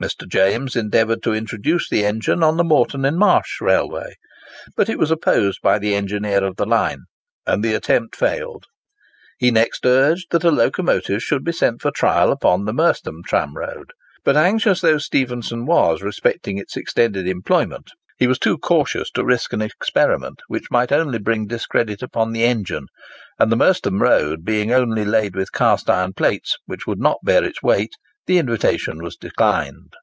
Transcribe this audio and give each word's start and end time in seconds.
Mr. 0.00 0.28
James 0.28 0.76
endeavoured 0.76 1.20
to 1.24 1.34
introduce 1.34 1.88
the 1.88 2.04
engine 2.04 2.40
on 2.40 2.56
the 2.56 2.62
Moreton 2.62 3.04
on 3.04 3.18
Marsh 3.18 3.60
Railway; 3.60 4.14
but 4.76 4.88
it 4.88 4.96
was 4.96 5.10
opposed 5.10 5.60
by 5.60 5.76
the 5.80 5.92
engineer 5.92 6.44
of 6.44 6.54
the 6.54 6.64
line, 6.64 7.00
and 7.44 7.64
the 7.64 7.74
attempt 7.74 8.14
failed. 8.14 8.66
He 9.40 9.50
next 9.50 9.84
urged 9.84 10.26
that 10.30 10.44
a 10.44 10.52
locomotive 10.52 11.20
should 11.20 11.42
be 11.42 11.50
sent 11.50 11.82
for 11.82 11.90
trial 11.90 12.30
upon 12.30 12.64
the 12.64 12.72
Merstham 12.72 13.24
tramroad; 13.28 13.90
but, 14.24 14.36
anxious 14.36 14.82
though 14.82 14.98
Stephenson 14.98 15.66
was 15.66 16.00
respecting 16.00 16.58
its 16.58 16.76
extended 16.76 17.26
employment, 17.26 17.90
he 18.18 18.28
was 18.28 18.38
too 18.38 18.56
cautious 18.56 19.10
to 19.10 19.24
risk 19.24 19.52
an 19.52 19.60
experiment 19.62 20.38
which 20.46 20.70
might 20.70 20.92
only 20.92 21.18
bring 21.18 21.48
discredit 21.48 22.04
upon 22.04 22.30
the 22.30 22.44
engine; 22.44 22.86
and 23.36 23.50
the 23.50 23.56
Merstham 23.56 24.00
road 24.00 24.44
being 24.44 24.72
only 24.72 25.04
laid 25.04 25.34
with 25.34 25.50
cast 25.50 25.90
iron 25.90 26.12
plates, 26.12 26.56
which 26.66 26.86
would 26.86 27.00
not 27.00 27.18
bear 27.24 27.42
its 27.42 27.64
weight, 27.64 27.96
the 28.26 28.36
invitation 28.36 29.02
was 29.02 29.16
declined. 29.16 29.94